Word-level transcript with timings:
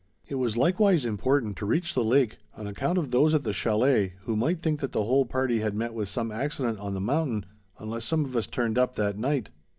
It 0.27 0.33
was 0.33 0.57
likewise 0.57 1.05
important 1.05 1.57
to 1.57 1.65
reach 1.67 1.93
the 1.93 2.03
lake 2.03 2.39
on 2.57 2.65
account 2.65 2.97
of 2.97 3.11
those 3.11 3.35
at 3.35 3.43
the 3.43 3.53
chalet, 3.53 4.13
who 4.21 4.35
might 4.35 4.63
think 4.63 4.79
that 4.79 4.93
the 4.93 5.03
whole 5.03 5.27
party 5.27 5.59
had 5.59 5.75
met 5.75 5.93
with 5.93 6.09
some 6.09 6.31
accident 6.31 6.79
on 6.79 6.95
the 6.95 6.99
mountain, 6.99 7.45
unless 7.77 8.03
some 8.03 8.25
of 8.25 8.35
us 8.35 8.47
turned 8.47 8.79
up 8.79 8.95
that 8.95 9.15
night. 9.15 9.51